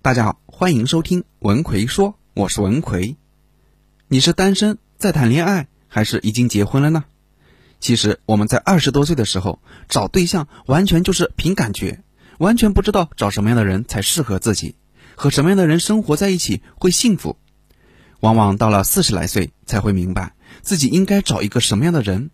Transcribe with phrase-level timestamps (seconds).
[0.00, 3.16] 大家好，欢迎收听文奎说，我是文奎。
[4.06, 7.04] 你是单身在谈恋爱，还是已经结婚了呢？
[7.80, 12.04] 其实我们在二十多岁的时候找对象，完全就是凭感觉，
[12.38, 14.76] 完全不知道找什么样的人才适合自己，
[15.16, 17.36] 和什么样的人生活在一起会幸福。
[18.20, 22.30] 往往到了四十来岁才会明白自己应该找一个什么样的人。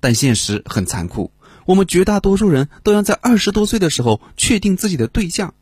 [0.00, 1.30] 但现实很残酷，
[1.66, 5.54] 我们绝大多数人都要在二十多岁的时候确定自己的对象，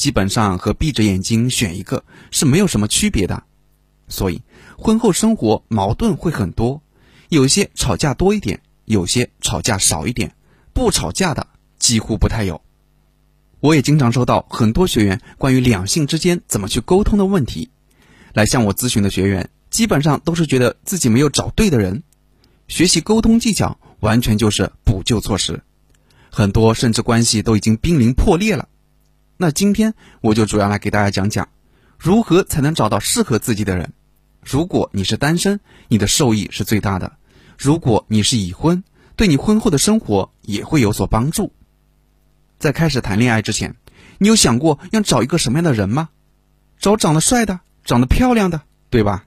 [0.00, 3.42] 基本上和闭着眼睛选一个是没有什么区别的。
[4.08, 4.40] 所以
[4.78, 6.80] 婚后生活矛盾会很多，
[7.28, 10.34] 有些吵架多一点，有些吵架少一点，
[10.72, 11.46] 不吵架的
[11.78, 12.62] 几乎不太有。
[13.60, 17.68] 我也经常收到很多学员关于两性之间怎么去沟通的问题，
[18.32, 22.02] 来向我咨询的学员基本上都是觉得自己没有找对的人。
[22.68, 25.62] 学习沟通技巧完全就是补救措施，
[26.30, 28.66] 很多甚至关系都已经濒临破裂了。
[29.42, 31.48] 那今天我就主要来给大家讲讲，
[31.96, 33.94] 如何才能找到适合自己的人。
[34.44, 37.12] 如果你是单身，你的受益是最大的；
[37.56, 38.84] 如果你是已婚，
[39.16, 41.54] 对你婚后的生活也会有所帮助。
[42.58, 43.76] 在开始谈恋爱之前，
[44.18, 46.10] 你有想过要找一个什么样的人吗？
[46.78, 48.60] 找长得帅的，长得漂亮的，
[48.90, 49.24] 对吧？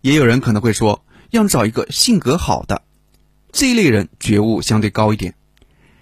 [0.00, 1.04] 也有人可能会说。
[1.30, 2.82] 要找一个性格好的，
[3.52, 5.34] 这一类人觉悟相对高一点。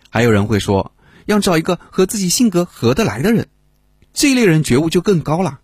[0.08, 0.93] 还有人会说，
[1.26, 3.48] 要找一个和自己性格合得来的人，
[4.12, 5.60] 这一类人觉悟就更高了。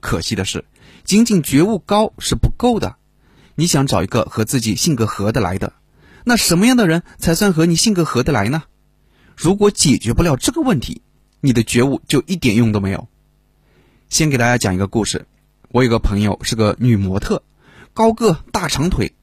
[0.00, 0.64] 可惜的是，
[1.04, 2.96] 仅仅觉悟高是不够的。
[3.54, 5.72] 你想找一个和自己性格合得来的，
[6.24, 8.62] 那什么样的人才算和你性格合得来呢？
[9.36, 11.02] 如果解决不了这个问题，
[11.40, 13.08] 你的觉悟就一点用都没有。
[14.08, 15.26] 先给大家讲一个故事，
[15.70, 17.42] 我有个朋友是个女模特。
[17.92, 19.14] 高个大长腿，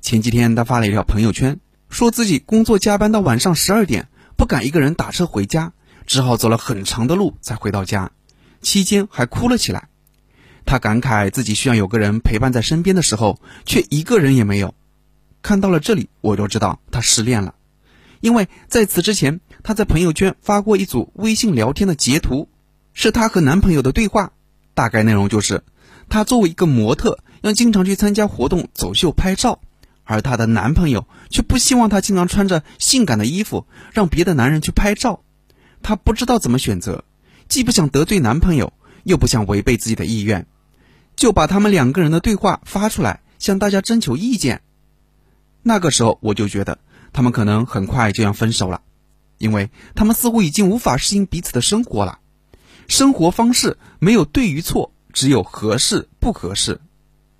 [0.00, 4.08] 前几天她发了一条朋友圈，说自己工作加班到晚上十二点，
[4.38, 5.72] 不敢一个人打车回家，
[6.06, 8.12] 只好走了很长的路才回到家，
[8.62, 9.88] 期间还哭了起来。
[10.64, 14.76] 他感慨自己需要有个人陪伴在身边的时候，却一个人也没有。
[15.42, 17.56] 看到了这里，我就知道他失恋了，
[18.20, 22.48] 因为在此之前，他在朋友圈发过一组微信聊天的截图，
[22.94, 24.30] 是他和男朋友的对话，
[24.72, 25.64] 大概内容就是，
[26.08, 27.18] 他作为一个模特。
[27.40, 29.60] 要经常去参加活动、走秀、拍照，
[30.08, 35.22] 而她的男朋友却不希望她经常穿着性感的衣服，让别的男人去拍照。
[35.82, 37.04] 她不知道怎么选择，
[37.46, 38.72] 既不想得罪男朋友，
[39.04, 40.46] 又不想违背自己的意愿，
[41.14, 44.62] 就把他们两个人的对话发出来，向大家征求意见。
[45.62, 46.78] 那个时候，我就觉得
[47.12, 48.80] 他们可能很快就要分手了，
[49.36, 52.18] 因为他们似乎已经无法适应彼此的生活了。
[52.86, 56.80] 生活方式没有对与错，只有合适不合适。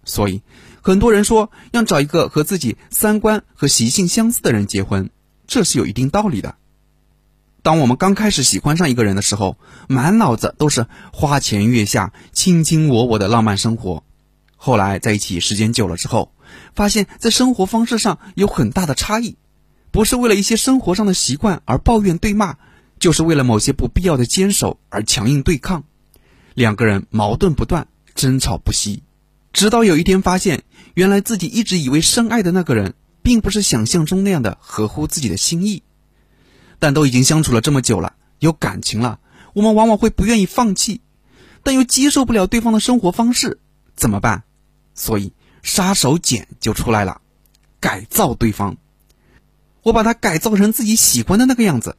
[0.09, 0.43] 所以，
[0.81, 5.11] 很多人说要找一个和自己三观和习性相似的人结婚，
[5.47, 6.57] 这是有一定道理的。
[7.63, 14.03] 当我们刚开始喜欢上一个人的时候，满脑子都是花前月下、卿卿我我的浪漫生活。
[14.57, 16.33] 后来在一起时间久了之后，
[16.75, 19.37] 发现，在生活方式上有很大的差异，
[19.91, 22.57] 不是为了一些生活上的习惯而抱怨对骂，
[22.99, 25.85] 就是为了某些不必要的坚守而强硬对抗，
[26.55, 29.03] 两个人矛盾不断，争吵不息。
[29.59, 30.63] 直到有一天发现，
[30.95, 35.83] 原来自己一直以为深爱的那个人，并不是想象中那样的合乎自己的心意。
[36.79, 39.19] 但都已经相处了这么久了，有感情了，
[39.55, 41.01] 我们往往会不愿意放弃，
[41.65, 43.59] 但又接受不了对方的生活方式，
[43.97, 44.45] 怎么办？
[44.95, 45.33] 所以
[45.65, 47.21] 杀手锏就出来了，
[47.81, 48.77] 改造对方。
[49.83, 51.97] 我把他改造成自己喜欢的那个样子。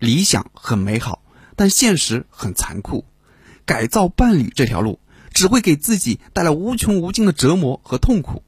[0.00, 1.22] 理想很美好，
[1.54, 3.04] 但现实很残酷。
[3.64, 4.98] 改造伴侣这条路。
[5.38, 8.42] 只会给自己带来无穷无尽的折磨和痛苦。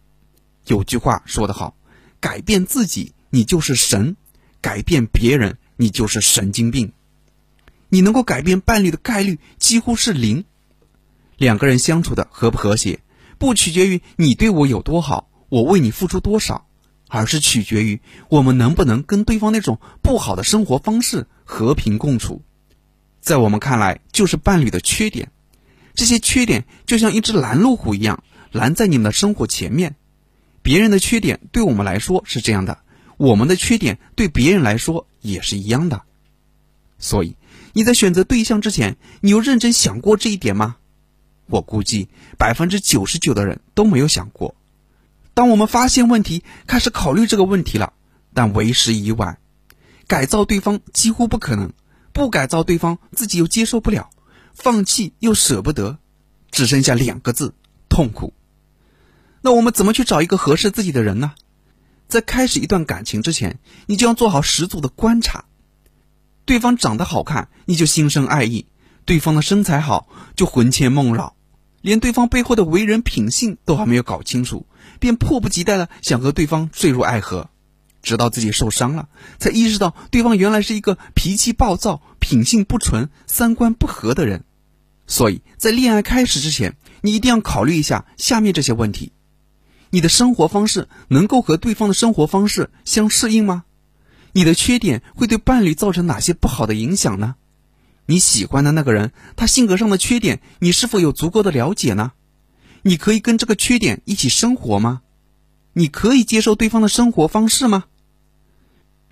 [0.66, 1.76] 有句话说得好
[2.18, 4.16] ：“改变自己，你就是神；
[4.60, 6.92] 改变别人，你就是神经病。”
[7.90, 10.44] 你能够改变伴侣的概率几乎是零。
[11.36, 12.98] 两个人相处的和不和谐，
[13.38, 16.66] 不取决于你对我有多好，我为你付出多少，
[17.06, 22.42] 而是取决于我们能不能跟对方那种不好的生活方式和平共处。
[23.20, 25.30] 在我们看来，就是伴侣的缺点。
[25.95, 28.22] 这些缺点就像一只拦路虎一样，
[28.53, 29.97] 拦在你们的生活前面。
[30.63, 32.78] 别人的缺点对我们来说是这样的，
[33.16, 36.03] 我们的缺点对别人来说也是一样的。
[36.98, 37.37] 所以
[37.72, 40.77] 你在选择对象之前，你有认真想过这一点吗？
[41.47, 42.09] 我估计
[42.39, 44.54] 百分之九十九的人都没有想过。
[45.33, 47.92] 当我们发现问题，开始考虑这个问题了，
[48.34, 49.39] 但为时已晚。
[50.07, 51.72] 改造对方几乎不可能，
[52.13, 54.10] 不改造对方自己又接受不了。
[54.54, 55.98] 放弃又舍不得，
[56.50, 57.54] 只剩下两个字：
[57.88, 58.34] 痛苦。
[59.42, 61.32] 那我们怎么去找一个合适自己的人呢？
[62.08, 65.44] 在开始一段感情之前，你就要做好十足的观察。
[66.44, 68.66] 对方长得好看，你就心生爱意；
[69.04, 71.36] 对方的身材好就魂牵梦绕，
[71.80, 74.66] 连对方背后的为人品性都还没有搞清楚，
[74.98, 77.48] 便迫不及待的想和对方坠入爱河，
[78.02, 79.08] 直到自己受伤了，
[79.38, 84.44] 才意识到对方原来是一个脾气暴躁、品性不纯、三观不合的人。
[85.06, 89.12] 所以在恋爱开始之前，你一定要考虑一下下面这些问题：
[89.91, 93.64] 你的生活方式能够和对方的生活方式相适应吗？
[94.32, 97.34] 你的缺点会对伴侣造成哪些不好的影响呢？
[98.06, 102.12] 你喜欢的那个人，他性格上的缺点，你是否有足够的了解呢？
[102.82, 105.03] 你可以跟这个缺点一起生活吗？
[105.72, 107.84] 你可以接受对方的生活方式吗？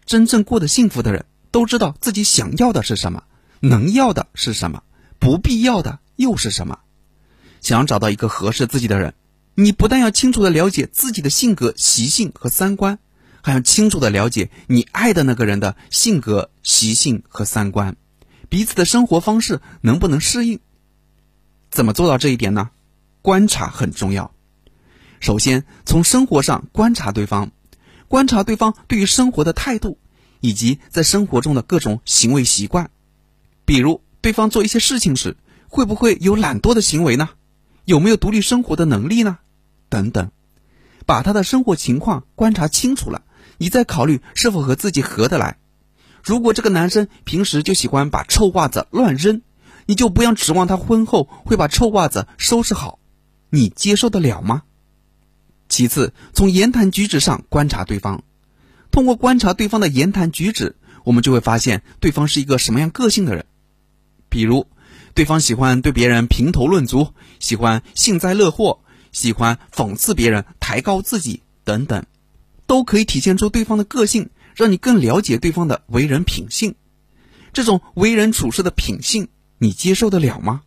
[0.04, 3.24] 真正过得幸福的人，都知道自己想要的是什么，
[3.60, 4.82] 能要的是什么，
[5.18, 6.80] 不必要的又是什么。
[7.60, 9.14] 想要找到一个合适自己的人，
[9.54, 12.98] 你不但要清楚的了解自己的性格习性和三观，
[13.42, 17.96] 还要清楚的了解你爱的那个人的性格习性和三观。
[18.48, 20.60] 彼此的生活方式能不能适应？
[21.70, 22.70] 怎么做到这一点呢？
[23.20, 24.32] 观察很重要。
[25.20, 27.50] 首先，从生活上观察对方，
[28.06, 29.98] 观察对方对于生活的态度，
[30.40, 32.90] 以及在生活中的各种行为习惯。
[33.64, 35.36] 比如，对方做一些事情时，
[35.68, 37.30] 会不会有懒惰的行为呢？
[37.84, 39.38] 有没有独立生活的能力呢？
[39.88, 40.30] 等等，
[41.04, 43.22] 把他的生活情况观察清楚了，
[43.56, 45.58] 你再考虑是否和自己合得来。
[46.22, 49.42] 如果这个男生平时就喜欢把臭袜子乱扔，
[49.86, 52.98] 你就不要指望他婚后会把臭袜子收拾好，
[53.50, 54.62] 你接受得了吗？
[55.68, 58.22] 其次，从言谈举止上观察对方，
[58.90, 63.44] 通过观察对方的言谈举止，我们就会发现对方是一个什么样个性的人。
[64.28, 64.66] 比如，
[65.14, 68.80] 对方喜欢对别人评头论足，喜欢幸灾乐祸，
[69.12, 72.04] 喜欢讽刺别人，抬高自己等等，
[72.66, 74.30] 都可以体现出对方的个性。
[74.54, 76.74] 让你更了解对方的为人品性，
[77.52, 79.28] 这种为人处事的品性，
[79.58, 80.62] 你接受得了吗？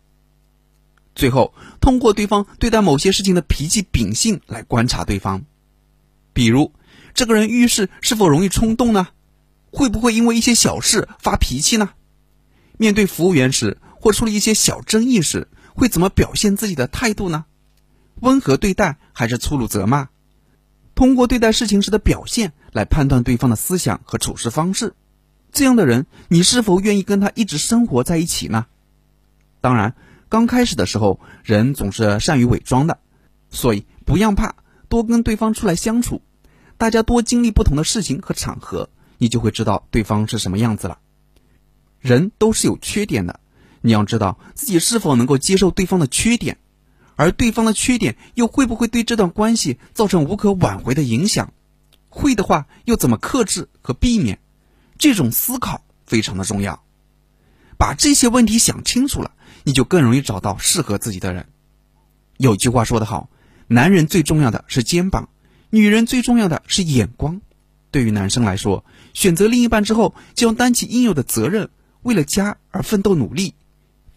[1.14, 5.44] 最后，通过对方对待某些事情的脾气秉性来观察对方，
[6.32, 6.72] 比如
[7.14, 9.08] 这个人遇事是否容易冲动呢？
[9.70, 11.90] 会不会因为一些小事发脾气呢？
[12.78, 17.44] 面对服务员时或出了一些小争议时，会怎么表现自己的态度呢？
[18.20, 20.08] 温和对待还是粗鲁责骂？
[20.94, 24.94] 通过对待事情时的表现来判断对方的思想和处事方式，
[25.52, 28.66] 这样的人，你是否愿意跟他一直生活在一起呢？
[29.60, 29.94] 当然，
[30.32, 33.00] 刚开始的时候，人总是善于伪装的，
[33.50, 34.54] 所以不要怕，
[34.88, 36.22] 多跟对方出来相处，
[36.78, 38.88] 大家多经历不同的事情和场合，
[39.18, 41.00] 你就会知道对方是什么样子了。
[42.00, 43.40] 人都是有缺点的，
[43.82, 46.56] 你要知道自己是否能够接受对方的缺点。
[47.14, 51.52] 而对方的缺点又会不会对这段关系造成无可挽回的影响？
[52.08, 54.38] 会的话，又怎么克制和避免？
[54.96, 56.82] 这种思考非常的重要。
[57.76, 59.32] 把这些问题想清楚了，
[59.64, 61.46] 你就更容易找到适合自己的人。
[62.36, 63.28] 有句话说得好
[63.68, 65.28] ：“男人最重要的是肩膀，
[65.70, 67.40] 女人最重要的是眼光。”
[67.90, 71.68] 对于男生来说，选择另一半之后，就要担起应有的责任，
[72.02, 73.54] 为了家而奋斗努力。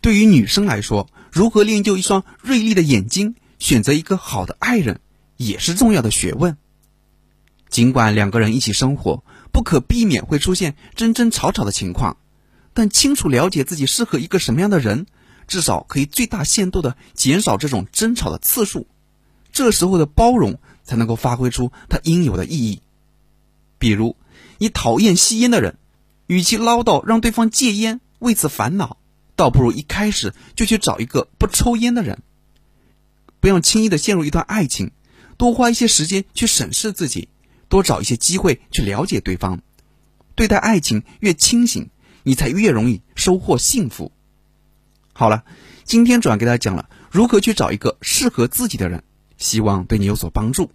[0.02, 5.02] 对于女生来说，如何练就一双锐利的眼睛，选择一个好的爱人，
[5.36, 6.58] 也是重要的学问。
[7.70, 12.16] 尽管两个人一起生活，不可避免会出现争争吵吵的情况，
[12.74, 15.08] 但清楚了解自己适合一个什么样的人，
[15.48, 18.88] 至少可以最大限度的减少这种争吵的次数。
[19.52, 22.82] 这时候的包容才能够发挥出它应有的意义。
[23.78, 24.16] 比如，
[24.58, 25.78] 你讨厌吸烟的人，
[26.28, 28.98] 与其唠叨让对方戒烟，为此烦恼。
[29.38, 32.24] 倒不如一开始就去找一个不抽烟的人，
[33.42, 34.92] 不要轻易的陷入一段爱情，
[35.36, 37.28] 多花一些时间去审视自己，
[37.68, 39.62] 多找一些机会去了解对方。
[40.36, 41.90] 对待爱情越清醒，
[42.24, 44.14] 你才越容易收获幸福。
[45.18, 45.46] 好了，
[45.86, 49.02] 今天主要给大家讲了如何去找一个适合自己的人，
[49.38, 50.70] 希望对你有所帮助。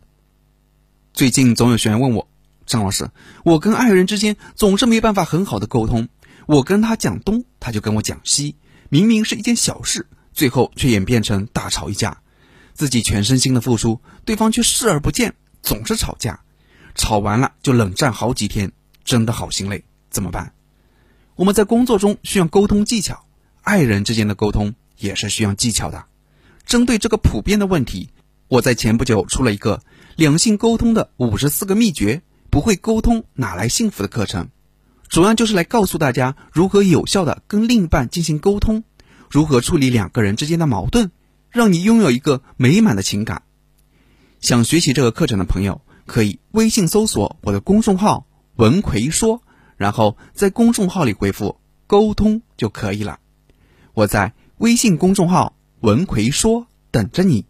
[1.12, 2.26] 最近总有学员问我，
[2.64, 3.10] 张老师，
[3.44, 6.08] 我跟爱人之间总是没办法很好的沟通。
[6.46, 8.56] 我跟他讲东，他就跟我讲西，
[8.88, 12.22] 明明是一件小事，最后却演变成大吵一架。
[12.72, 16.40] 自己全身心的付出，对方却视而不见，总是吵架，
[16.94, 18.72] 吵完了就冷战好几天，
[19.04, 20.54] 真的好心累，怎么办？
[21.36, 23.26] 我们在工作中需要沟通技巧，
[23.70, 26.06] 爱人之间的沟通也是需要技巧的。
[26.66, 28.10] 针对这个普遍的问题，
[28.48, 29.80] 我在前不久出了一个
[30.16, 34.48] 两性沟通的五十四个秘诀，不会沟通哪来幸福的课程。
[35.08, 38.82] 主要就是来告诉大家如何有效的跟另一半进行沟通，
[39.30, 41.12] 如何处理两个人之间的矛盾，
[41.48, 43.42] 让你拥有一个美满的情感。
[44.40, 48.26] 想学习这个课程的朋友，可以微信搜索我的公众号
[48.58, 49.42] “文奎说”，
[49.78, 53.20] 然后在公众号里回复“沟通”就可以了。
[54.00, 57.44] 我在微信公众号“文奎说”等着你。